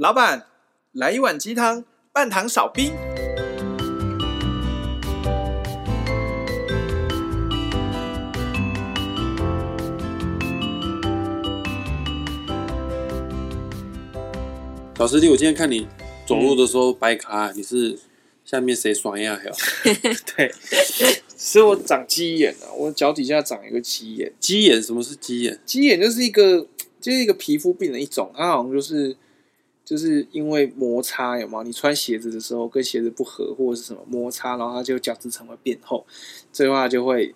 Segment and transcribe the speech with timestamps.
[0.00, 0.46] 老板，
[0.92, 2.90] 来一碗鸡汤，半糖少冰。
[14.96, 15.86] 小师弟，我今天看你
[16.26, 17.98] 走路的时候掰卡，你是
[18.42, 19.38] 下面谁爽呀？
[20.34, 20.50] 对，
[21.36, 24.32] 是我长鸡眼了，我脚底下长一个鸡眼。
[24.40, 24.82] 鸡眼？
[24.82, 25.60] 什么是鸡眼？
[25.66, 26.66] 鸡眼就是一个。
[27.00, 29.16] 就是一个皮肤病的一种，它好像就是
[29.90, 31.64] 就是因为摩擦，有吗？
[31.64, 36.06] 你穿鞋子的时候跟鞋子不合，或者是什么摩擦，然后它就角质层会变厚，
[36.52, 37.34] 这样就会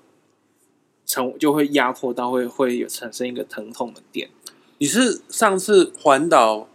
[1.05, 4.31] 成就会压迫到会会有产生一个疼痛的点。
[4.79, 6.69] 你是上次环岛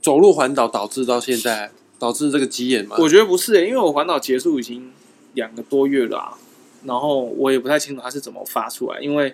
[0.00, 2.96] 走路环岛导致到现在导致这个鸡眼吗？
[2.98, 4.90] 我觉得不是、欸，因为我环岛结束已经
[5.34, 6.36] 两个多月了啊，
[6.82, 9.32] 然后我也不太清楚它是怎么发出来，因为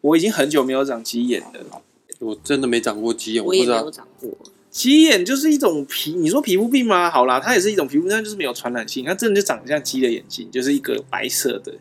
[0.00, 1.82] 我已经很久没有长鸡眼了。
[2.18, 4.28] 我真的没长过鸡眼，我也没有长过。
[4.74, 7.08] 鸡眼就是一种皮，你说皮肤病吗？
[7.08, 9.04] 好啦，它也是一种皮肤病，但就是没有传染性。
[9.04, 11.72] 它真的就长得像鸡的眼睛，就是一个白色的，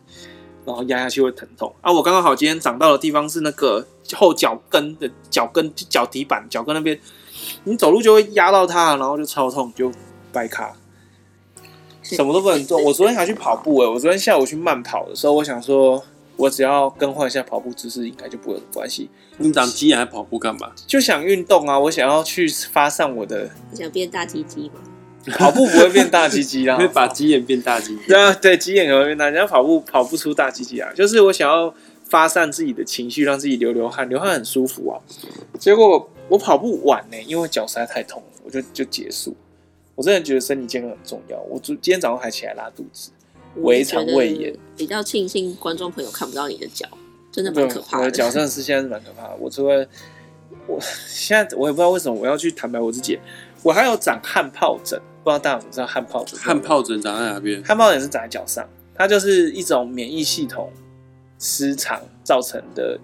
[0.63, 1.73] 然后压下去会疼痛。
[1.81, 6.97] 啊，我刚刚好今天长到的地方是那个后脚跟的脚跟脚底板脚跟那边，
[7.63, 9.91] 你走路就会压到它，然后就超痛，就
[10.31, 10.77] 掰卡，
[12.03, 12.77] 什么都不能做。
[12.77, 16.03] 我昨天还去跑步诶、欸，我昨天下午去慢跑的时候，我想说。
[16.35, 19.09] 我只要更换一下跑步姿势，应该就不会有关系。
[19.37, 20.71] 你长鸡眼还跑步干嘛？
[20.87, 21.79] 就想运动啊！
[21.79, 23.49] 我想要去发散我的。
[23.71, 24.75] 你想变大鸡鸡吗？
[25.37, 27.97] 跑步不会变大鸡鸡啦， 会把鸡眼变大鸡。
[28.07, 30.91] 对啊，对，鸡眼可能会变大，人家跑步跑不出大鸡鸡啊。
[30.93, 31.73] 就是我想要
[32.09, 34.99] 发散自己的情绪，让自己流流汗，流汗很舒服啊。
[35.57, 39.35] 结果我跑步晚呢、欸，因为脚实在太痛了，我就就结束。
[39.95, 41.39] 我真的觉得身体健康很重要。
[41.49, 43.11] 我今天早上还起来拉肚子。
[43.57, 46.87] 胃肠胃炎，比较庆幸观众朋友看不到你的脚，
[47.31, 48.03] 真的蛮可怕的。
[48.03, 49.35] 我的脚真的是现在是蛮可怕的。
[49.39, 49.87] 我除了
[50.67, 53.19] 我现在我也不知道为什么我要去坦白我自己，
[53.61, 56.39] 我还有长汗疱疹，不知道大家有知道汗疱疹？
[56.39, 57.63] 汗疱疹长在哪边？
[57.63, 60.71] 汗疱疹是长在脚上，它就是一种免疫系统
[61.39, 62.99] 失常造成的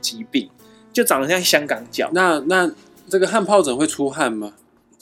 [0.00, 0.48] 疾病，
[0.92, 2.10] 就长得像香港脚。
[2.12, 2.70] 那那
[3.08, 4.54] 这个汗疱疹会出汗吗？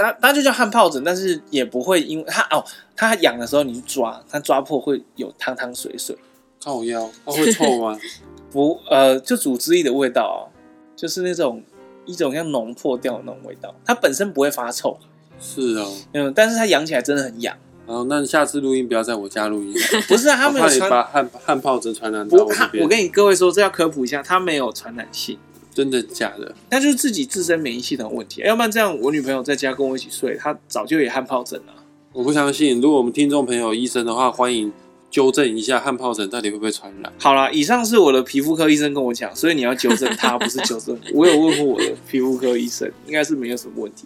[0.03, 2.65] 它它就叫汗疱疹，但是也不会因为它哦，
[2.97, 6.17] 它痒的时候你抓它抓破会有汤汤水水，
[6.63, 7.99] 靠腰，它会臭吗？
[8.51, 10.53] 不，呃，就组织液的味道，哦，
[10.97, 11.63] 就是那种
[12.05, 14.99] 一种像脓破掉的那种味道，它本身不会发臭。
[15.41, 17.57] 是哦，嗯，但是它痒起来真的很痒。
[17.85, 19.75] 哦，那你下次录音不要在我家录音。
[20.07, 22.85] 不是啊， 他没有传把汗汗疱疹传染到我这边。
[22.85, 25.37] 我跟你各位说，这要科普一下，它没有传染性。
[25.75, 26.55] 真的假的？
[26.71, 31.75] 那就是自己自身免疫系统问题，要不然这样，我女朋友在家跟我一起睡，她早就也汗疱疹了。
[32.13, 34.71] 我不相信，如果我们听众朋友有医生的话，欢迎
[35.11, 37.13] 纠正一下汗疱疹到底会不会传染。
[37.19, 41.21] 好了，以上是我的皮肤科医生跟我讲，所以你要纠正他，不是纠正我。
[41.21, 44.05] 我有问过我的皮肤科医生， 应该是没有什么问题。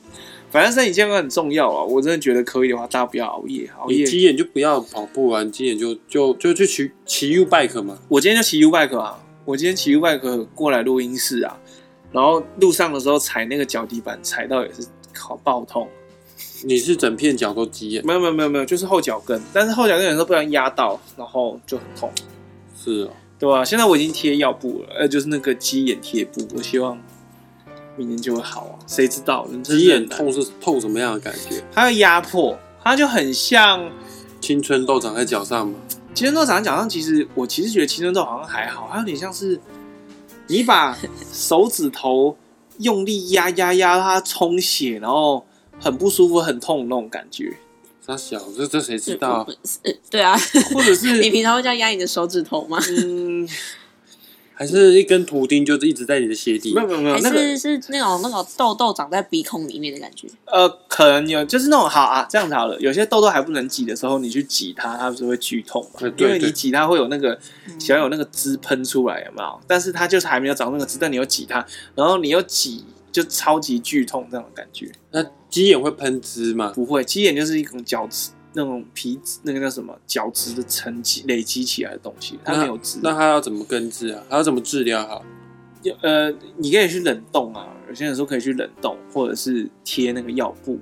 [0.48, 3.68] 反正身体健康很重要啊，我真的觉得可以的话，大家不要熬夜。
[3.78, 7.98] 熬夜，今眼就不要跑步啊，鸡眼就就就去骑骑 U bike 嘛。
[8.08, 11.56] 我今天就骑 U bike 啊，我今天骑 U bike 过来录音室啊。
[12.12, 14.86] 然后路上的时候踩那个脚底板，踩到也是
[15.16, 15.88] 好爆痛。
[16.64, 18.04] 你是整片脚都鸡眼？
[18.04, 19.40] 没有没有没有没有，就是后脚跟。
[19.52, 22.10] 但是后脚跟有时候不小心压到，然后就很痛。
[22.82, 23.64] 是哦，对吧？
[23.64, 26.46] 现在我已经贴药布了，呃，就是那个鸡眼贴布。
[26.56, 26.98] 我希望
[27.96, 29.46] 明年就会好啊，谁知道？
[29.62, 31.62] 鸡眼痛是痛什么样的感觉？
[31.72, 33.90] 它要压迫，它就很像
[34.40, 35.74] 青春痘长在脚上吗？
[36.16, 39.60] 青春痘长在脚上，其实我其实觉得青春痘好像还好，它有点像是。
[40.48, 40.96] 你把
[41.30, 42.34] 手指头
[42.78, 45.44] 用力压压压，它充血，然后
[45.78, 47.54] 很不舒服、很痛的那种感觉。
[48.06, 49.46] 那小，这这谁知道？
[50.08, 50.34] 对啊，
[50.72, 52.78] 或者是 你平常会这样压你的手指头吗？
[52.88, 53.46] 嗯。
[54.58, 56.72] 还是一根图钉，就是一直在你的鞋底。
[56.72, 60.26] 没有没有没有，那个是那种那种痘痘长在鼻孔里面的感觉。
[60.46, 62.80] 呃，可能有，就是那种好啊，这样子好了。
[62.80, 66.00] 有些痘痘还不能挤的时候，你去挤它，它不是会剧痛嘛？
[66.00, 67.38] 对对对，因为你挤它会有那个
[67.78, 69.60] 想要有那个汁喷出来，有没有？
[69.66, 71.62] 但是它就是还没有长那个汁，但你又挤它，
[71.94, 74.90] 然后你又挤，就超级剧痛这种感觉。
[75.10, 76.72] 那鸡眼会喷汁吗？
[76.74, 78.30] 不会，鸡眼就是一种角质。
[78.56, 82.98] 那种皮质，那个叫什么角质的沉积累积起来的东西，它没有治。
[83.02, 84.22] 那它要怎么根治啊？
[84.30, 85.22] 它要怎么治疗好？
[86.00, 87.68] 呃，你可以去冷冻啊。
[87.88, 90.80] 有些人说可以去冷冻，或者是贴那个药布。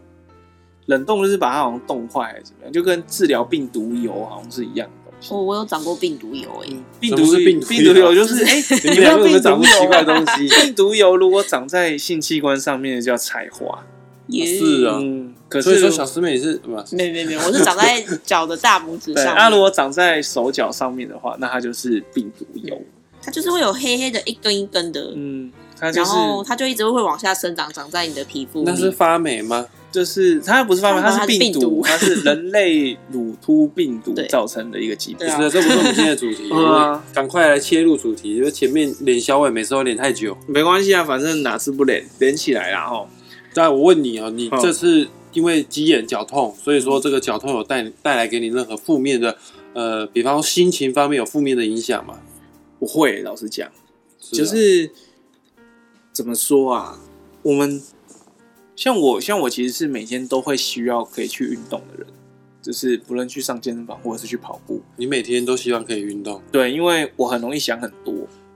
[0.87, 5.35] 冷冻就是把它好像冻坏还是怎么样，就跟治疗病毒疣好像是一样的东西。
[5.35, 6.77] 哦，我有长过病毒疣哎、欸。
[7.01, 10.49] 病毒是病毒病毒疣就是 哎，欸、你们有没有长过奇怪的东西？
[10.63, 13.85] 病毒疣如果长在性器官上面，叫彩花。
[14.27, 14.99] 也是啊。
[15.55, 16.85] 可是所以说小师妹也是什么？
[16.91, 19.37] 没没没，我是长在脚的大拇指上。
[19.37, 22.77] 那如果长在手脚上面的话，那它就是病毒疣。
[23.23, 25.13] 它就是会有黑黑的一根一根的。
[25.15, 28.65] 嗯，它就是然后它就一直会往下生长，长在你的皮肤。
[28.67, 29.65] 那是发霉吗？
[29.93, 35.29] 就是它不是发霉，它是病毒，它是病毒它是人类乳突病毒对造成的一个疾病对。
[35.29, 36.49] 啊是的，这不是我们今天的主题。
[36.53, 40.37] 嗯啊赶快来切入主题，因为前面脸小伟每次都脸太久。
[40.49, 43.09] 没关系啊，反正哪次不连连起来啦吼。
[43.55, 49.37] 但我问你啊，你嗯这次因为急眼脚痛，所以说这个脚痛有带带来给你任何负面的
[49.75, 52.21] 呃，比方说心情方面有负面的影响吗？
[52.79, 53.71] 不会，老实讲，
[54.21, 54.91] 是啊就是
[56.13, 56.99] 怎么说啊？
[57.43, 57.83] 我们
[58.77, 62.07] 像我，像我其实是每天都会需要可以去运动的人，
[62.63, 64.81] 就是不论去上健身房或者是去跑步。
[64.97, 68.15] 你每天都希望可以运动，对，因为我很容易想很多。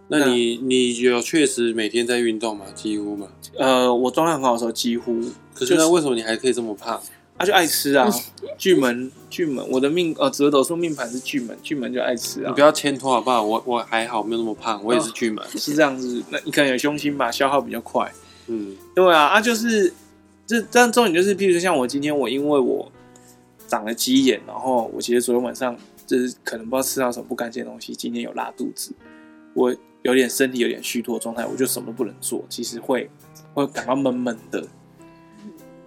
[0.09, 2.65] 那你你有确实每天在运动吗？
[2.75, 3.29] 几乎吗？
[3.59, 5.21] 呃，我状态很好的时候，几乎
[5.55, 7.01] 可是那为什么你还可以这么胖？
[7.37, 8.11] 他、啊、就爱吃啊，
[8.57, 12.49] 巨门巨门，我的命呃，折斗说命盘是巨门，巨门就爱吃啊。
[12.49, 13.41] 你不要牵拖好不好？
[13.45, 15.45] 我我还好，没有那么胖，我也是巨门。
[15.51, 18.11] 是这样子，那你可能有胸心吧，消耗比较快。
[18.49, 19.93] 嗯，对啊，啊就是
[20.47, 22.91] 这但重点就是，譬如说像我今天我因为我
[23.69, 25.77] 长了鸡眼，然后我其实昨天晚上
[26.09, 28.91] 就是可能不知道吃到什么不干净的东西，今天有拉肚子，
[29.55, 29.73] 我
[30.09, 33.09] 有点身体有点虚脱状态，我就什么都不能做，其实会
[33.55, 34.67] 会感到闷闷的，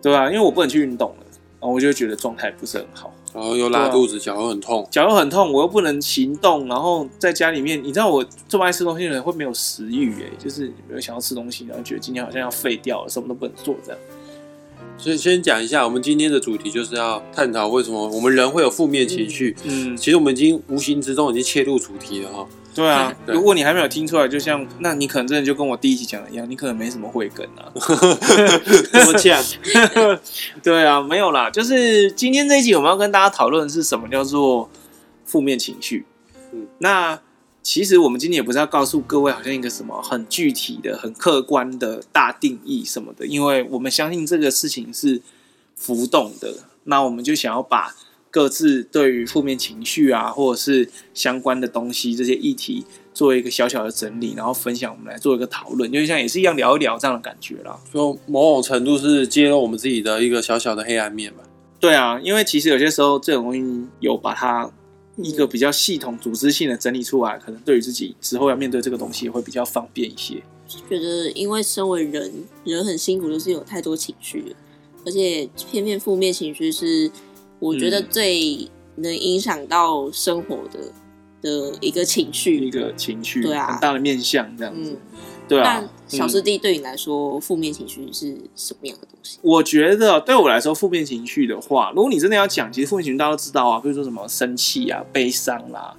[0.01, 1.25] 对啊，因为我不能去运动了，
[1.59, 3.13] 然后我就觉得状态不是很好。
[3.33, 4.85] 然后又拉肚子，脚又很痛。
[4.91, 13.99] 脚又很痛，我又不能行动，然后在家里面，你知道我这么爱吃东西的人会没有食欲哎，就是没有想要吃东西，然后觉得今天好像要废掉了，什么都不能做这样。
[14.97, 19.55] 所以先讲一下，我们今天的主题就是要探讨为什么我们人会有负面情绪。
[19.63, 22.45] 嗯，其实我们已经无形之中已经切入主题了哈。
[22.73, 27.71] 对啊， 如果你还没有听出来，就像那你可能真的就跟我第一集讲的一样，你可能没什么慧根啊。
[28.91, 29.41] 这么讲，
[30.63, 34.69] 对啊，没有啦，就是今天这一集我们要跟大家讨论的是什么叫做
[35.25, 36.05] 负面情绪。
[36.53, 37.19] 嗯，那
[37.61, 45.21] 其实我们今天也不是要告诉各位好像一个什么很具体的、很客观的大定义什么的，因为我们相信这个事情是
[45.75, 46.53] 浮动的。
[46.85, 47.93] 那我们就想要把
[48.31, 57.77] 各自对于负面情绪啊，或者是相关的东西这些议题，做一个小小的整理，然后分享，我们来做一个讨论，就像也是一样聊一聊这样的感觉啦。
[57.93, 61.43] 就某种程度是揭露我们自己的一个小小的黑暗面吧。
[61.79, 64.71] 对啊，因为其实有些时候这种东西有把它
[65.17, 70.41] 一个比较系统、组织性的整理出来，可能对于自己之后要面对这个东西会比较方便一些。
[70.87, 72.31] 觉得因为身为人，
[72.63, 74.55] 人很辛苦，就是有太多情绪了，
[75.05, 77.11] 而且偏偏负面情绪是
[77.61, 80.91] 我觉得最能影响到生活的、
[81.43, 85.17] 嗯、的一个情绪，一个情绪，对啊，很大的面向这样子，嗯、
[85.47, 85.79] 对啊。
[85.79, 89.37] 那小师弟对你来说，负、嗯、面情绪是什么样的东西？
[89.43, 95.95] 我觉得对我来说，负面情绪的话，如果你真的要讲，其实负面情绪大家都知道啊，比如说什么生气啊、悲伤啦、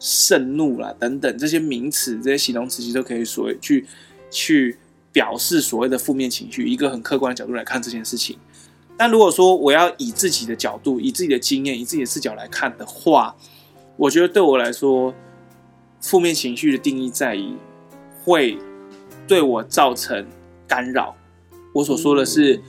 [0.00, 3.86] 盛怒啦等等这些名词、这些形容词，其实都可以所谓去
[4.30, 4.78] 去
[5.12, 6.66] 表示所谓的负面情绪。
[6.66, 8.38] 一个很客观的角度来看这件事情。
[8.96, 13.36] 但如果说我要以自己的角度、以自己的经验、以自己的视角来看的话，
[13.96, 15.14] 我觉得对我来说，
[16.00, 17.56] 负面情绪的定义在于
[18.24, 18.58] 会
[19.28, 20.26] 对我造成
[20.66, 21.14] 干扰。
[21.74, 22.62] 我所说的是，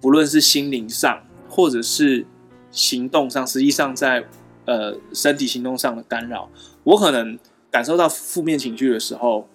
[0.00, 2.26] 不论是心灵上，或者是
[2.72, 4.26] 行动上，实际上在
[4.64, 6.50] 呃身体行动上的干扰，
[6.82, 7.38] 我可能
[7.70, 9.48] 感受到负面情绪的时候，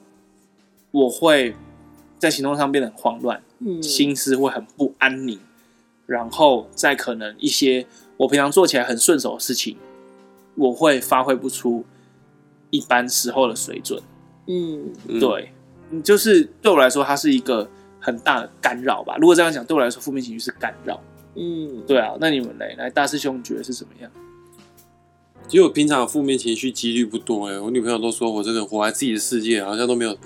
[0.91, 1.53] 我会
[2.17, 5.37] 在行动上变得很慌乱，嗯，心思会很不安宁。
[6.05, 7.85] 然后再可能一些
[8.17, 9.77] 我平常做起来很顺手的事情，
[10.55, 11.85] 我会发挥不出
[12.69, 14.01] 一般时候的水准。
[14.47, 15.53] 嗯，对，
[16.03, 19.15] 就是对我来说，它是一个很大的干扰吧。
[19.17, 21.01] 如果这样讲，对我来说，负面情绪是干扰。
[21.35, 22.15] 嗯，对啊。
[22.19, 24.11] 那你们来来，大师兄觉得是怎么样？
[25.47, 30.17] 其实我平常负面情绪几率不多哎，我女朋友都说我这个活在自己的世界，好像都没有。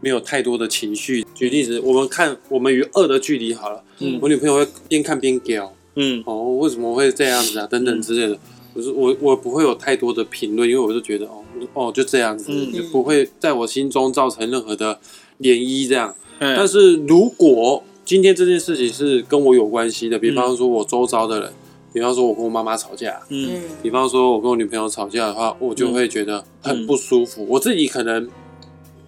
[0.00, 1.24] 没有太多的情绪。
[1.34, 3.82] 举例子，我们看我们与恶的距离好了。
[3.98, 5.72] 嗯，我女朋友会边看边叫。
[5.96, 7.66] 嗯，哦，为什么会这样子啊？
[7.66, 8.38] 等等之类的。
[8.72, 11.42] 我说我我不会有太多的评论，因为我就觉得哦
[11.74, 14.98] 哦就这样子，嗯、就不会在我心中造成任何的
[15.40, 16.14] 涟漪这样。
[16.38, 21.54] 嗯、但是如果今天这件事情是跟我有关系的，比方说我周遭的人，嗯、
[21.92, 27.42] 比方说我跟我妈妈吵架，嗯，比方说我跟我女朋友吵架的话，我就会觉得很不舒服。
[27.42, 28.28] 嗯、我自己可能。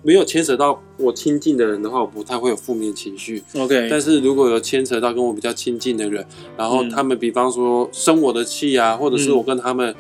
[0.05, 3.43] 没有牵扯到我亲近的人的话，我不太会有负面情绪。
[3.57, 9.95] OK，但是如果有牵扯到跟我比较亲近的人，然后他们比方说生我的气啊，或者是我跟他们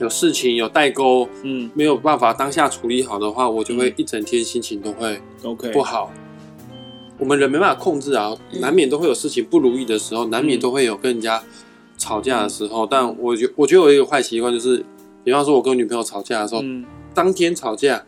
[0.00, 6.12] 有事情有代沟，嗯，没有办法当下处理好的话，我就会一整天心情都会 OK 不好。
[7.18, 11.42] 我们人没办法控制啊，难免都会有事情不如意的时候，难免都会有跟人家
[11.96, 12.86] 吵架的时候。
[12.86, 14.84] 但我觉我觉得我有一个坏习惯，就是
[15.22, 16.62] 比方说我跟女朋友吵架的时候，
[17.14, 18.04] 当天吵架。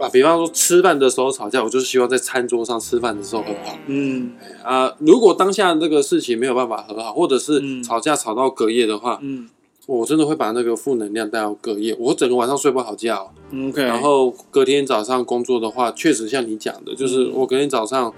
[0.00, 3.78] 啊，比方说吃饭的时候吵架，我就是希望在餐桌上吃饭的时候和好。
[3.86, 4.32] 嗯
[4.64, 9.48] 啊，如果当下这个事情没有办法和好，或者是吵架吵到隔夜的话，嗯，
[9.86, 13.32] 我真的会把那个负能量带到隔夜，我整个晚上睡不好觉。
[13.52, 18.12] OK，然后隔天早上工作的话，确实像你讲的，就是我隔天早上。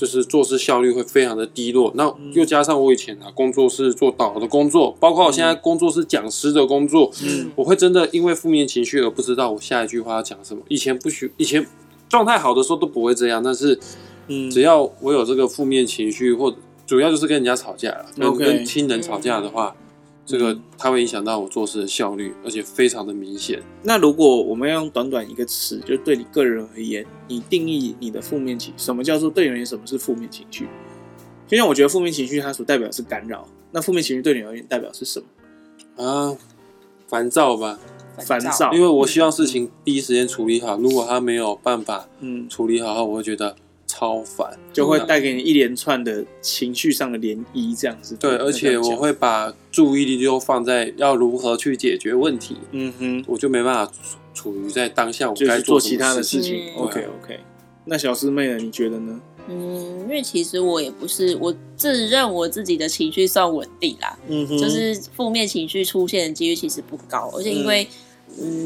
[0.00, 10.62] 就是做事效率会非常的低落，那又加上我以前啊工作是做导游的工作，包括我现在工作是讲师的工作，嗯，我会真的因为负面情绪而不知道我下一句话要讲什么。
[10.68, 11.66] 以前不许，以前
[12.08, 13.78] 状态好的时候都不会这样，但是，
[14.28, 19.76] 嗯，只要我有这个负面情绪，或主要就是跟人家吵架了，跟跟亲人吵架的话。
[20.30, 23.60] 这个它会影响到我做事的效率，而且非常的明显。
[23.82, 30.68] 那如果我们要用短短一个词，就对你个人而言，你定义你的负面情，什么叫做对你而言什么是负面情绪？
[31.48, 36.04] 就像我觉得负面情绪它所代表是干扰，那负面情绪对你而言代表是什么？
[36.04, 36.36] 啊，
[37.08, 37.80] 烦躁吧，
[38.18, 38.72] 烦躁。
[38.72, 43.56] 因为我希望事情第一时间处理好，如果他没有办法嗯处理好，我会觉得。
[44.00, 48.16] 超烦，就会带给你一连串的情绪上的涟漪，这样子。
[48.18, 52.56] 对，而且我会把注意力就放在要如何去解决问题。
[52.72, 53.92] 嗯哼，我就没办法
[54.32, 56.72] 处于在当下，我该做其他的事情。
[56.76, 57.40] OK OK，
[57.84, 58.56] 那小师妹呢？
[58.56, 59.20] 你觉得呢？
[59.50, 64.18] 嗯，因为其实我也不是，我自认我自己的情绪算稳定啦。
[64.28, 67.84] 嗯哼，就是负面情绪出现的几率其实不高，而且因为。
[67.84, 67.88] 嗯，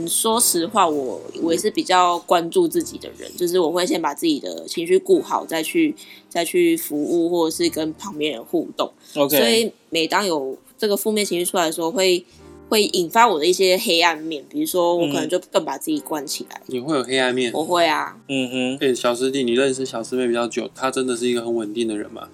[0.07, 5.95] 说实话，我我也是比较关注自己的人，就是我会先把自己的情绪顾好，再去
[6.28, 8.93] 再去服务或者是跟旁边人互动。
[9.16, 12.25] OK，所以每当有这个负面情绪出来的时候，会
[12.69, 16.61] 会引发我的一些黑暗面，比如说我可能就更把自己关起来。
[16.66, 17.50] 你会有黑暗面？
[17.52, 18.16] 我会啊。
[18.28, 18.78] 嗯哼。
[18.81, 22.28] 哎，小师弟，你认识小师妹比较久，她真的是一个很稳定的人吗？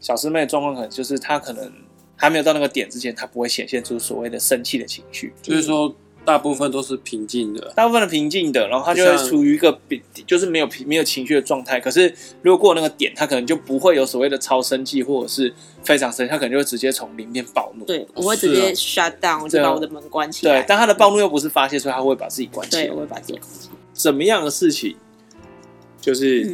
[0.00, 1.70] 小师妹的状况可能就是她可能
[2.16, 5.94] 还没有到那个点之前，她不会显现出所谓的生气的情绪，就是说。
[6.30, 11.80] 大部分都是平静的，大部分的平静的，然后他就会处于一个比就是没有平没有情绪的状态。
[11.80, 17.84] 可是如果过那个点，他可能就不会有所谓的超生气或者是非常生气，他可能就会直接从里面暴怒。
[17.84, 20.60] 对，我会直接 shut down，就把我的门关起来。
[20.60, 22.84] 对，但他的暴怒又不是发泄，所以他会把自己关起来。
[22.84, 23.74] 对，我会把自己关起来。
[23.92, 24.94] 怎么样的事情，
[26.00, 26.48] 就是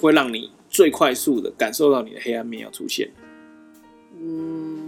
[0.00, 3.10] 会让你最快速的感受到你的黑暗面要出现？
[4.20, 4.85] 嗯。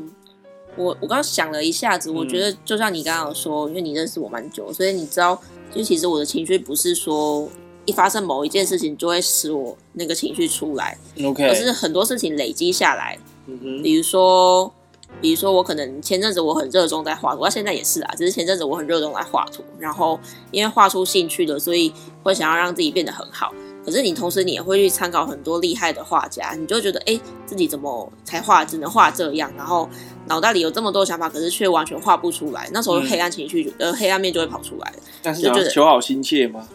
[0.78, 5.38] 我我刚刚想了一下子，我觉得就像你刚刚有说，因为你认识我蛮久，所以你知道，
[5.74, 7.48] 就其实我的情绪不是说
[7.84, 14.72] 一发生某一件事情就会使我那个情绪出来，OK，而是很多事情累积下来，嗯哼，比如说，
[15.20, 20.18] 比如说我可能前阵子我很热衷在画图，到现在也是啊，只是前阵子我很热衷在画图，然后
[20.52, 21.92] 因为画出兴趣了，所以
[22.22, 23.52] 会想要让自己变得很好。
[23.88, 29.88] 可是你同时你也会去参考很多厉害的画家，你就觉得哎、欸，自己怎么才画只能画这样，然后
[30.26, 32.68] 脑袋里有这么多想法，可是却完全画不出来。
[32.70, 34.92] 那时候黑暗情绪呃黑暗面就会跑出来，
[35.22, 36.68] 但是就求好心切吗？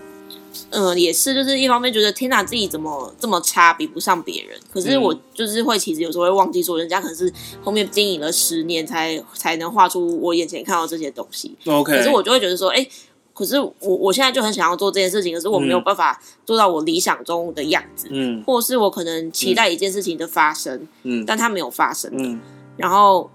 [0.71, 4.59] 嗯，也是，就是一方面觉得天哪，自己怎么这么差，比不上别人。
[4.71, 7.31] 可是我就是会其实有时候会忘记说，人家可能是
[7.63, 11.55] 后面经营了十年才才能画出我眼前看到这些东西。
[11.65, 12.89] OK，可是我就会觉得说，哎、欸。
[13.33, 22.39] 可是我我现在就很想要做这件事情，可是我没有办法做到我理想中的样子，嗯，或是我可能期待一件事情的发生，嗯，但它没有发生，嗯，
[22.77, 23.29] 然后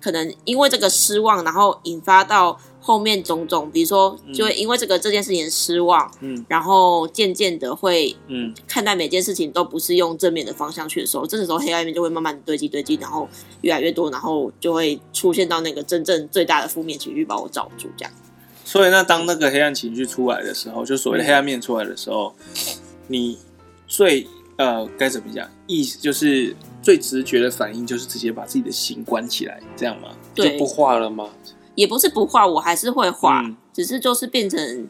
[0.00, 13.26] 可能因为这个失望，然后引发到后面种种，比如说就会因为这个这件事情的失望，嗯，然后渐渐的会，嗯，看待每件事情都不是用正面的方向去的时候，这个时候黑暗面就会慢慢的堆积堆积，然后
[13.62, 18.12] 越来越多，然后就会出现到那个真正最大的负面情绪把我罩住，这样。
[18.68, 22.34] 所以，那当那个黑暗情绪出来的时候，就所谓的黑暗面出来的时候，
[23.06, 23.38] 你
[23.86, 24.26] 最
[24.58, 25.48] 呃该怎么讲？
[25.66, 30.10] 意思就是最直觉的反应就是直接把自己的心关起来，这样吗？
[30.34, 31.30] 对，就不画了吗？
[31.76, 34.86] 也不是不画，我还是会画，嗯，只是就是变成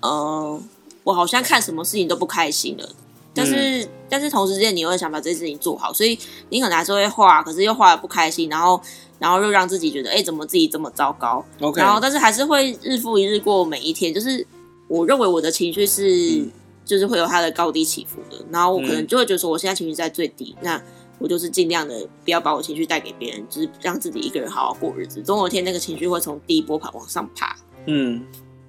[0.00, 0.62] 呃，
[1.02, 2.88] 我好像看什么事情都不开心了。
[3.34, 6.16] 但是，嗯，但是同时间你又想把这件事情做好，所以
[6.50, 8.80] 你可能还是会画，可是又画的不开心，然后。
[9.18, 11.78] 然后又让自己觉得，哎、欸，怎么自己这么糟糕？Okay.
[11.78, 14.14] 然后，但是还是会日复一日过每一天。
[14.14, 14.46] 就是
[14.86, 16.50] 我认为我的情绪是，嗯、
[16.84, 18.44] 就是会有它的高低起伏的。
[18.50, 20.82] 然后我可能就会觉得说，我现在情绪在最低，嗯、那
[21.18, 25.20] 我就是尽量的不要把我情绪带给别人，就是让自己一个人好好过日子。
[25.20, 27.56] 总有一天，那个情绪会从低波爬往上爬。
[27.86, 28.24] 嗯，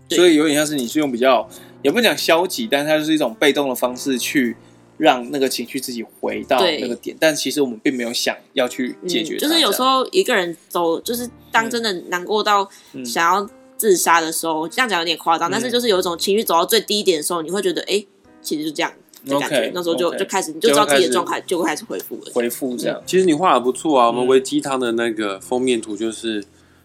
[0.10, 1.48] 所以有点像是你是用比较，
[1.84, 4.58] 也不讲消极，但是它就是一种被动的方式去。
[5.00, 9.39] 让那个情绪自己回到那个点，但其实我们并没有想要去解决、嗯。
[9.39, 12.70] 就是有时候一个人走，就是当真的难过到
[13.06, 18.08] 想要自杀的时候，嗯、这样讲有点夸张、嗯，但是就是有一种情绪走到最低点的时候，你会觉得，哎、欸，
[18.41, 18.91] 其实就这样
[19.25, 19.56] 的感觉。
[19.56, 22.32] Okay, 那时候就 okay, 就开始，你就知道自己的状态就会开始恢复了。
[22.34, 24.08] 恢复这样、嗯，其实你画的不错啊。
[24.08, 26.44] 我们微鸡汤的那个封面图就是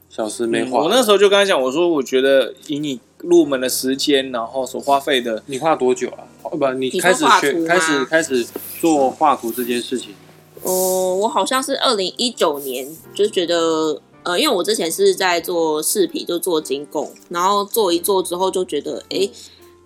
[0.08, 0.82] 小师妹画、嗯。
[0.84, 5.42] 我那时候就跟他讲，我说我觉得以你入门的时间，然后所花费的。
[5.46, 6.28] 你画多久啊？
[6.56, 8.46] 不，你开始学，开始开始
[8.80, 10.14] 做画图这件事情。
[10.62, 19.28] 哦，我好像是二零一九年，就是觉得，呃，因为我之前是在做视频，就做金工，然后做一做之后就觉得，哎。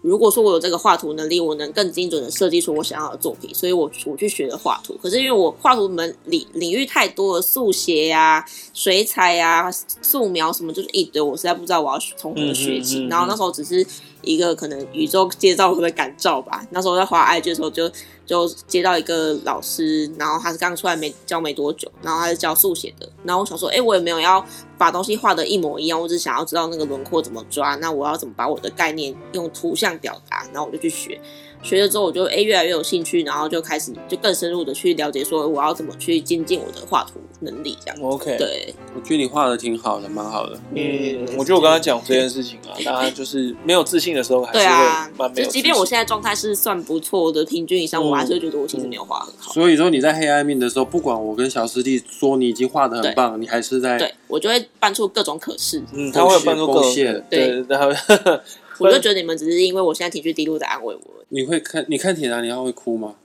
[0.01, 4.97] 如果说我有这个画图能力，我能更精准的设计出我想要的作品，所以我我去学了画图。
[5.03, 13.01] 可是因为我画图门领领域太多了，速写呀、啊、水彩呀、啊、素描什么，就是一堆，我实在不知道我要从何学起。
[13.01, 13.85] 嗯嗯嗯嗯，然后那时候只是
[14.23, 16.67] 一个可能宇宙介绍我的感召吧。
[16.71, 17.91] 那时候在画 IG 的时候就。
[18.29, 24.45] 就接到一个老师，然后他是刚出来没教没多久，然后他是教速写的，然后我想说，哎，我也没有要
[24.77, 31.19] 把东西画的一模一样，我只想要知道那个轮廓怎么抓，那我要怎么把我的概念用图像表达，然后我就去学。
[31.63, 38.03] 学了之后，我就哎越来越有兴趣，然后就开始就更深入的去了解，说我要怎么去精进我的画图能力，这样。
[38.03, 40.59] OK，对，我觉得你画的挺好的，蛮好的。
[40.75, 45.35] 嗯，我觉得我刚刚讲这件事情啊， 大家就是没有自信的时候，还是会蛮没有自信。
[45.35, 49.53] 对啊，就即便我现在状态是算不错的，平均以上，我还是会觉得我其实没有画很好。
[49.53, 56.95] 所以说你在黑暗面的时候，不管我跟小师弟说你已经画的很棒，你还是在对我就会搬出各种可是，嗯，他会有搬出各种
[57.31, 57.89] 对，然后。
[58.81, 61.03] 我就觉得你们只是因为我现在情绪低落在安慰我。
[61.31, 61.85] 你会看？
[61.89, 63.17] 你看铁达尼号会哭吗？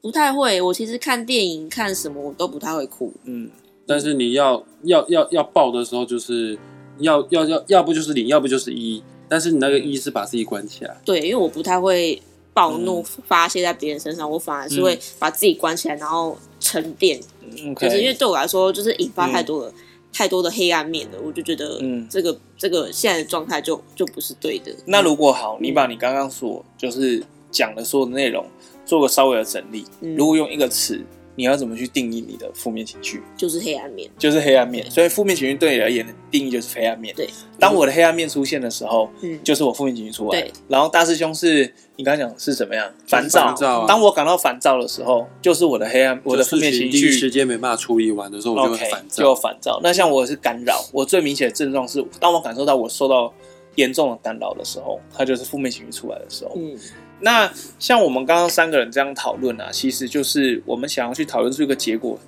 [0.00, 0.60] 不太会。
[0.60, 3.12] 我其实看电影看什么我都不太会哭。
[3.24, 3.50] 嗯，
[3.86, 6.58] 但是你要要要要爆的时候，就是
[6.98, 9.02] 要要要要不就是零，要不就是一。
[9.28, 10.96] 但是你那个一是把自己关起来。
[11.04, 12.20] 对，因为我不太会
[12.54, 17.20] 暴怒发泄在别人身上，嗯，我反而是会把自己关起来，然后沉淀。
[17.42, 19.70] 嗯，可是因为对我来说，就是引发太多了。
[19.70, 19.74] 嗯
[20.10, 24.74] 太多的黑暗面了，我就觉得，嗯，这个这个现在的状态就就不是对的。
[24.86, 28.44] 那如果好，你把你刚刚所就是讲的所有的内容
[28.88, 31.04] 做个稍微的整理，嗯，如果用一个词，
[31.36, 33.22] 你要怎么去定义你的负面情绪？
[33.36, 34.90] 就是黑暗面，就是黑暗面。
[34.90, 37.14] 所以负面情绪对你而言的定义就是黑暗面。
[37.14, 37.28] 对，
[37.60, 40.40] 当我的黑暗面出现的时候，嗯，就是我负面情绪出来。
[40.40, 41.74] 对，然后大师兄是。
[41.98, 42.88] 你刚才讲是怎么样？
[43.08, 43.52] 烦躁。
[43.54, 46.90] 躁啊、当我感到烦躁的时候，就是我的黑暗，我的负面情绪。
[46.90, 49.24] 第一时间没办法处理完的时候，我就会烦躁。
[49.24, 49.80] Okay, 就烦躁。
[49.82, 53.34] 那像我是干扰，我最明显的症状是，当我感受到我受到
[53.74, 56.52] 严重的干扰的时候，它就是负面情绪出来的时候。
[56.54, 56.78] 嗯。
[57.20, 62.18] 那像我们刚刚三个人这样讨论啊，其实就是我们想要去讨论出一个结果。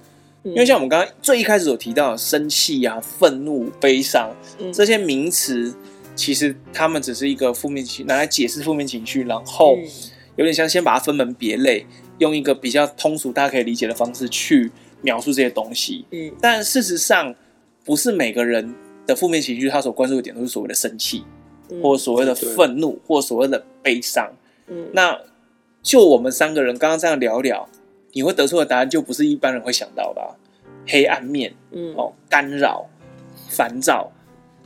[0.43, 4.31] 因为像我们刚刚最一开始有提到的生气啊、愤怒、悲伤
[4.73, 5.75] 这些名词。
[6.17, 9.79] 其实他们只是一个负面情绪，拿来解释负面情绪，然后
[10.37, 11.87] 有点像先把它分门别类，
[12.19, 16.05] 用一个比较通俗、大家可以理解的方式去描述这些东西。
[16.11, 17.35] 嗯，但事实上，
[17.87, 18.75] 不是每个人
[19.07, 21.23] 的负面情绪，他所关注的点都是所谓的生气，
[21.81, 24.31] 或所谓的愤怒，或所谓的悲伤。
[24.71, 25.19] 嗯，那
[25.83, 27.69] 就我们三个人刚刚这样聊聊，
[28.13, 30.33] 你会得出的答案就不是一般人会想到的啊，
[30.87, 32.89] 黑暗面，嗯，哦，干扰、
[33.49, 34.11] 烦躁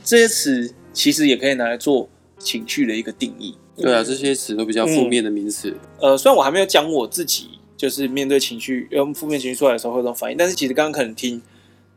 [0.03, 0.73] 这些词。
[0.95, 2.07] 其实也可以拿来做
[2.39, 3.57] 情绪的一个定义。
[3.75, 5.69] 对啊，这些词都比较负面的名词。
[5.99, 6.11] 嗯。
[6.11, 11.41] 呃，虽然我还没有讲我自己，就是面对情绪，用负面情绪出来的时候会有这种反应，但是其实刚刚可能听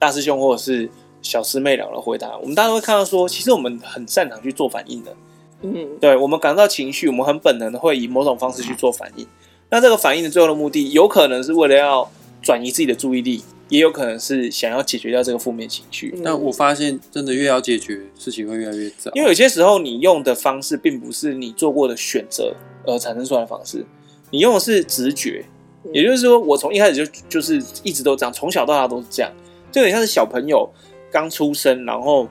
[0.00, 0.90] 大师兄或者是
[1.22, 5.14] 小师妹俩的回答，我们大家会看到说，其实我们很擅长去做反应的。
[5.62, 9.26] 嗯，对，我们感到情绪，我们很本能的会以某种方式去做反应。
[9.70, 12.10] 那这个反应的最后的目的，有可能是为了要
[12.42, 13.42] 转移自己的注意力。
[13.70, 19.10] 也有可能是想要解决掉这个负面情绪，但我发现真的越要解决，事情会越来越糟。
[19.14, 22.54] 因为有些时候你用的方式并不是你做过的选择
[22.86, 23.84] 而产生出来的方式，
[24.30, 25.44] 你用的是直觉。
[25.92, 29.30] 也就是说，我从一开始就就是一直都这样，从小到大都是这样，
[29.70, 30.66] 就有点像是小朋友
[31.12, 32.26] 刚出生，然后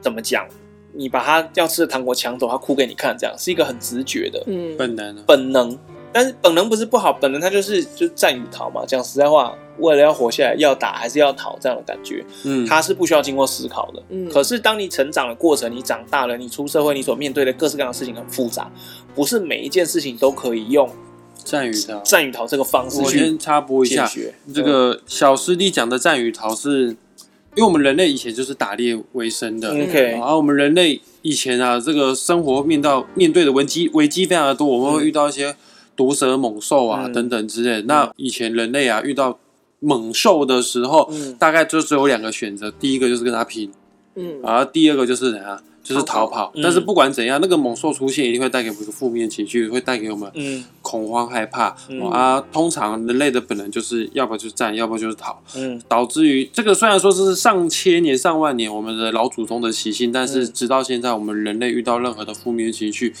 [0.00, 0.44] 怎么讲，
[0.94, 5.78] 你把他要吃的糖果抢走，他哭给你看，这样是一个很直觉的，嗯，本能，本能。
[6.12, 8.84] 但是本能不是不好，本能它就是就战与逃嘛。
[8.86, 14.00] 讲实在话，为了要活下来，要打还是要逃这样的感觉，嗯，它是不需要经过思考的。
[14.10, 18.70] 嗯，可是当你成长的过程，你长大了，你出社会，你所面对的各式各样的事情很复杂，
[19.12, 20.88] 不是每一件事情都可以用
[21.42, 23.02] 战与逃、战与逃这个方式去。
[23.02, 24.08] 我先插播一下，
[24.54, 26.96] 这个小师弟讲的战与逃是，
[27.54, 35.54] 因为我们人类以前就是打猎为生的，OK，然后我们人类以前啊，这个生活面到面对的危机危机非常的多，我们会遇到一些。
[35.96, 37.82] 毒蛇猛兽啊，等等之类的。
[37.82, 39.38] 那以前人类啊，遇到
[39.78, 43.70] 猛兽的时候，嗯，大概就只有两个选择，第一个就是跟他拼，
[44.16, 46.52] 嗯，然后第二个就是怎样，就是逃跑。
[46.60, 50.28] 但是不管怎样，那个猛兽出现一定会带给我们负面情绪，会带给我们
[50.82, 51.76] 恐慌害怕
[52.10, 52.40] 啊。
[52.50, 63.14] 通常人类的本能就是要不就是战，要不就是逃，嗯，导致于这个虽然说是上千年、上万年我们的老祖宗的习性，但是直到现在，我们人类遇到任何的负面情绪。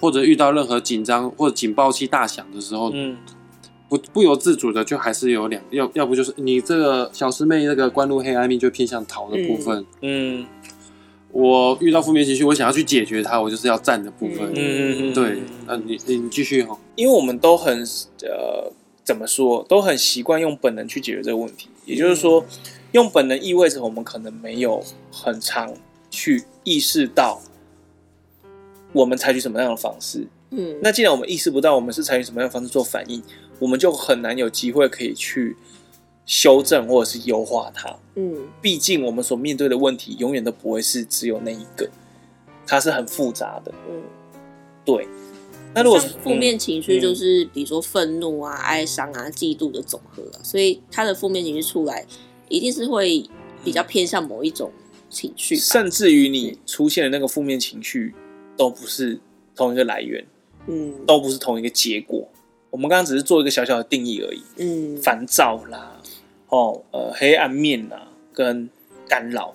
[0.00, 3.16] 或者遇到任何紧张或者警报器大响的时候，嗯，
[3.88, 10.44] 不不由自主的就还是有两要要不就是你这个小师妹那个关入黑暗面就偏向逃的部分，嗯，
[11.32, 14.52] 我遇到负面情绪，我想要去解决它，我就是要站的部分。
[14.54, 16.78] 嗯嗯嗯，对，那你你继续哈。
[16.94, 17.82] 因为我们都很
[18.22, 18.70] 呃，
[19.02, 21.68] 怎么说，都很习惯用本能去解决这个问题。
[21.86, 22.44] 也就是说，
[22.92, 25.74] 用本能意味着我们可能没有很常
[26.10, 27.40] 去意识到，
[28.92, 30.26] 我们采取什么样的方式。
[30.50, 33.22] 嗯，那既然我们意识不到我们是采取什么样的方式做反应，
[33.58, 35.56] 我们就很难有机会可以去
[36.24, 37.98] 修正或者是优化它。
[38.14, 41.88] 嗯，毕竟我们所面对的问题永远都不会是只有那一个，
[42.66, 43.72] 它是很复杂的。
[43.88, 44.02] 嗯，
[44.84, 45.08] 对。
[45.74, 52.06] 那如果负面情绪就是比如说愤怒啊、哀伤啊、嫉妒的总和啊，所以它的负面情绪出来，
[52.48, 53.24] 一定是会
[53.64, 54.70] 比较偏向某一种
[55.08, 58.14] 情绪，甚至于你出现的那个负面情绪
[58.56, 59.18] 都不是
[59.56, 60.26] 同一个来源。
[60.66, 62.28] 嗯，都不是同一个结果。
[62.70, 64.42] 我们刚刚只是做一个小小的定义而已。
[64.58, 66.00] 嗯，烦躁啦，
[66.52, 68.68] 哦，呃，黑暗面啊，跟
[69.08, 69.54] 干扰。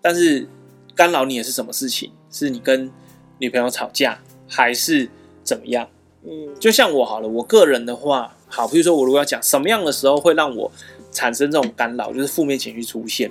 [0.00, 0.48] 但是
[0.94, 2.10] 干扰你也是什么事情？
[2.30, 2.90] 是你跟
[3.38, 5.08] 女朋友吵架，还是
[5.44, 5.88] 怎么样？
[6.24, 10.72] 嗯，就像我好了，我个人的话，好，比如说我如果要讲什么样的时候会让我
[11.12, 13.30] 产生这种干扰，就是负面情绪出现。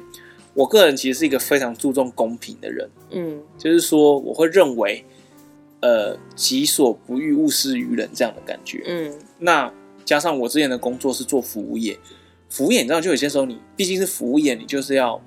[0.54, 2.90] 我个人其实是一个非常注重公平的人。
[3.10, 5.04] 嗯，就是说我会认为。
[5.80, 8.82] 呃，己所不欲，勿施于人，这样的感觉。
[8.88, 9.72] 嗯，那
[10.04, 11.96] 加上我之前的工作是做服务业，
[12.50, 15.22] 服务业你知道，就有些时候你毕竟是服务业，你就是要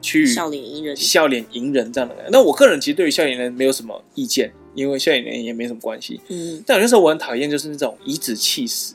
[0.00, 2.30] 去笑脸迎人，笑脸迎人这样的感觉。
[2.30, 6.20] 那我个人其实对于笑脸迎人没有什么意见，因为笑脸迎人也没什么关系。
[6.28, 8.94] 嗯，但有些时候我很讨厌就是那种颐指气使、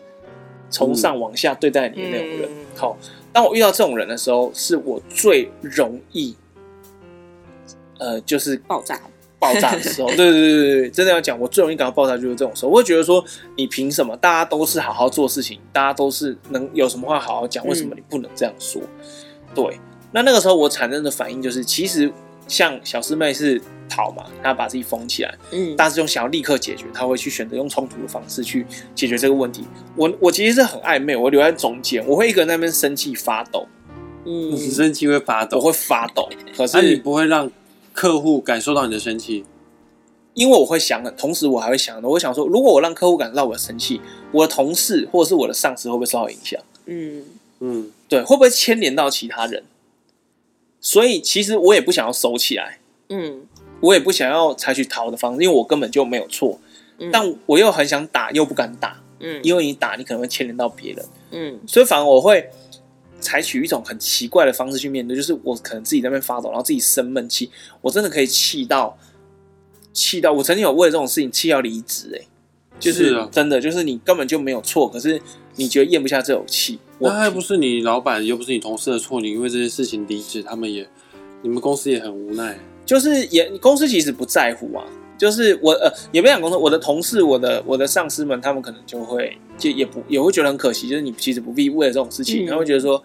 [0.70, 2.50] 从上往下对待你的那种人。
[2.50, 2.98] 嗯、好，
[3.34, 6.36] 当我遇到这种人的时候，是我最容易，
[8.00, 9.02] 呃，就是爆炸。
[9.42, 12.70] 爆炸的时候， 对对对对对，真的要讲，我最容易感到爆炸就是这种时候。
[12.70, 13.26] 我会觉得说，
[13.58, 14.16] 你凭什么？
[14.18, 18.80] 大家都是好好做事情，大家都是能有什么话好好讲，为什么你不能这样说？
[18.84, 19.06] 嗯、
[19.56, 19.80] 对，
[20.12, 22.14] 那那个时候我产生的反应就是，其实
[22.48, 29.66] 像小师妹是逃嘛，她把自己封起来，嗯，大师兄想要立刻解决，他会去选择用冲突的方式去解决这个问题。
[29.96, 33.68] 我我其实是很暧昧，我留在中间，我会一个人在那边生气发抖，
[34.26, 37.50] 嗯，你生气会发抖，我会发抖，可是、啊、你不会让。
[37.94, 39.46] 客户感受到你的生气，
[40.34, 44.00] 因为我会想，同时我还会想，我会想说，如果我让客户感受到我的生气，
[44.32, 46.60] 我的同事或者是我的上司会不会受到影响？
[46.86, 47.26] 嗯。
[47.64, 49.64] 嗯，对，会不会牵连到其他人？
[50.80, 53.44] 所以其实我也不想要收起来，嗯，
[53.82, 56.60] 我也不想要采取逃的方式，因为我根本就没有错，
[56.98, 62.50] 嗯，但我又很想打，又不敢打，嗯，因为你打，你可能会牵连到别人，嗯，所以反而我会。
[63.22, 68.98] 采取一种很奇怪的方式去面对，就是我可能自己在那边发抖，然后自己生闷气，我真的可以气到，
[69.94, 72.28] 气到我曾经有为了这种事情气要离职，哎，
[72.80, 75.22] 就是真的，就是你根本就没有错，可是
[75.56, 80.88] 你觉得咽不下这口气，那还不是你老板，又不是你同事的错，你因为这件事情离职，他们也，
[81.44, 84.86] 你们公司也很无奈，就是也公司其实不在乎啊。
[85.22, 86.58] 就是我呃，也不想工作。
[86.58, 90.90] 我的同事，我的我的上司们，他们可能就会就也不也会觉得很可惜。
[90.90, 93.04] 就是你其实不必为了这种事情，他会觉得说，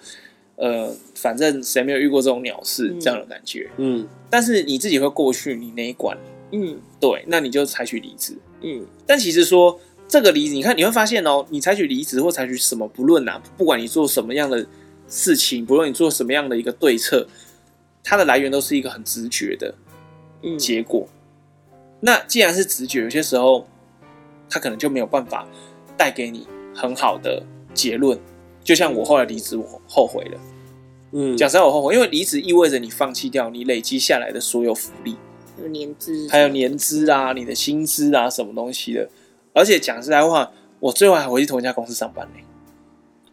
[0.55, 3.71] 呃，反正谁没有遇过这种鸟事这样的感觉。
[3.77, 4.09] 嗯。
[4.31, 6.17] 但是你自己会过去你那一关。
[6.53, 6.79] 嗯。
[6.99, 8.33] 对，那你就采取离职。
[8.63, 8.87] 嗯。
[9.07, 14.67] 但其实说这个离职，你看你会发现哦，你采取离职或采取什么，不论啊，不管你做什么样的
[15.07, 17.27] 事情，不论你做什么样的一个对策，
[18.03, 19.75] 它的来源都是一个很直觉的
[20.59, 21.07] 结果。
[22.01, 23.67] 那既然是直觉，有些时候
[24.51, 25.47] 他可能就没有办法
[25.97, 27.43] 带给你很好的
[27.75, 28.19] 结论。
[28.63, 30.41] 就像我后来离职，我后悔了。
[31.13, 35.17] 嗯，讲实在，我后悔，因为离职意味着你放弃掉你累积下来的所有福利，
[35.63, 39.09] 有年资，还有年资啊，你的薪资啊，什么东西的。
[39.55, 42.41] 而且讲实在话，我最后还回去同一家公司上班呢。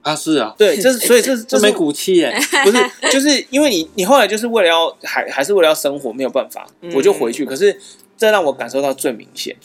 [0.04, 2.32] 啊，是啊，对，这是 所以这是这没骨气耶
[2.64, 2.78] 不是，
[3.12, 7.46] 就是因为你你后来就是为了要还还是为了要生活，没有办法，我就回去。
[7.46, 7.78] 可是。
[8.18, 9.56] 这让我感受到最明显，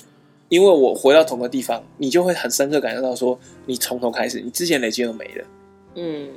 [0.48, 5.44] 因为我回到同个地方，你就会很深刻感受到说，你从头开始，你之前累积都没了。
[5.94, 6.30] 嗯，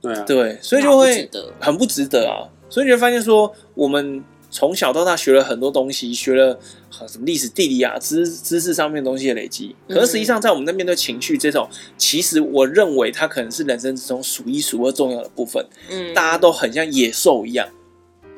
[0.00, 1.28] 对啊，对，所以就会
[1.60, 2.48] 很不值得啊。
[2.68, 6.58] 所以你会发现说，我们从小到大学了很多东西，学了
[7.06, 9.74] 什么历史、地理啊，知知识上面的东西的累积。
[9.88, 15.64] 可是实际上，在我们在面对情绪这种，其实我认为它可能是人生之中数一数二重要的部分。
[15.90, 17.68] 嗯，大家都很像野兽一样。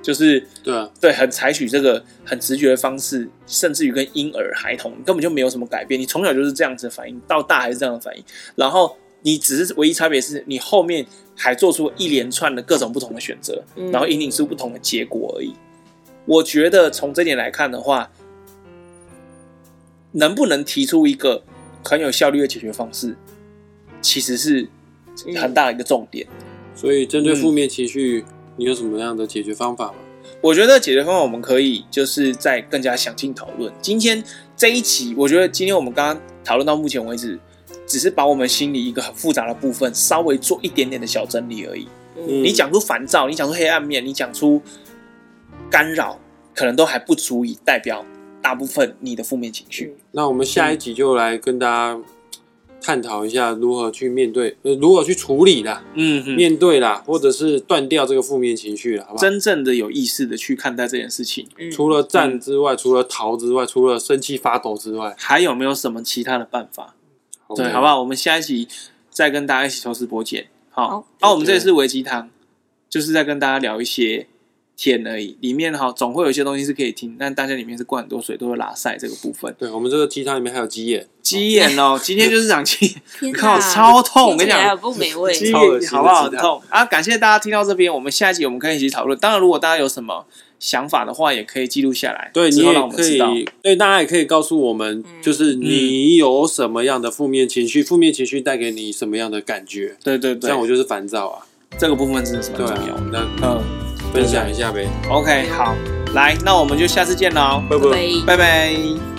[0.05, 5.99] 就是对啊，对，很采取这个很直觉的方式，甚至于跟婴儿、孩童根本就没有什么改变。
[5.99, 8.23] 你从小就是这样子的反应，到大还是这样的反应。
[8.55, 15.55] 然后你只是唯一差别是你后面还做出一连串的各种不同的选择，然后引领出不同的结果而已。
[16.27, 18.11] 我觉得从这点来看的话，
[20.13, 21.43] 能不能提出一个
[21.83, 23.17] 很有效率的解决方式，
[24.03, 24.69] 其实是
[25.41, 26.27] 很大的一个重点。
[26.77, 28.23] 所以针对负面情绪。
[28.57, 29.95] 你有什么样的解决方法吗？
[30.41, 33.73] 我觉得解决方法我们可以就是再更加详尽讨论。
[33.81, 34.23] 今天
[34.57, 37.39] 这一期，我觉得今天我们刚刚讨论到目前为止，
[37.87, 41.87] 只是把我们心里一个很复杂的部分稍微做一点点的小整理而已。
[42.17, 44.63] 嗯、你讲出烦躁，你讲出黑暗面，你讲出
[45.71, 46.19] 干扰，
[46.55, 48.05] 可能都还不足以代表
[48.41, 49.97] 大部分你的负面情绪。
[50.13, 52.01] 那我们下一集就来跟大家。
[52.85, 59.23] 探讨一下如何去面对，呃，如何去处理啦，嗯哼，面对啦，或者是断掉这个负面情绪了，好不好？
[59.23, 66.95] 真正的有意识的去看待这件事情，嗯、除了战之外，嗯、除了逃之外，除了生气发抖之外，还有没有什么其他的办法.
[67.57, 67.99] 对，好不好？
[68.01, 68.69] 我们下一集
[69.09, 70.49] 再跟大家一起抽丝剥茧。
[70.69, 72.29] 好，那、我们这里是微鸡汤，
[72.91, 74.27] 就是在跟大家聊一些。
[74.77, 79.55] 天而已，里面哈总会有一些东西是可以听，但大家里面是灌很多水，都会拉塞这个部分。
[79.59, 82.97] 对，我们这个鸡汤里面还有鸡眼，鸡眼哦， 今天就是讲鸡，
[83.35, 84.33] 靠，超痛！
[84.33, 85.55] 我跟你讲，不美味，鸡眼
[85.91, 86.25] 好不好？
[86.25, 86.85] 很痛啊！
[86.85, 89.17] 感谢大家听到这边，我们下一集我们可以一起讨论。
[89.19, 90.27] 当然，如果大家有什么
[90.59, 92.31] 想法的话，也可以记录下来。
[92.35, 99.97] 对，你也可以，对大家也可以告诉我们，就是你有什么样的负面情绪，负面情绪带给你什么样的感觉？
[100.03, 101.47] 对对对，像我就是烦躁啊，
[101.79, 102.99] 这个部分真的是蛮重要。
[103.13, 103.84] 那嗯。
[104.15, 104.89] 分享一下呗。
[105.11, 105.75] OK，好，
[106.15, 108.37] 来，那我们就下次见喽，拜拜，拜拜。
[108.37, 109.14] 拜拜。